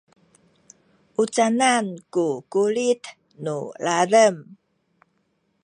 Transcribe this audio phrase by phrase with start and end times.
[1.21, 3.03] u canan ku kulit
[3.43, 4.35] nu ladem?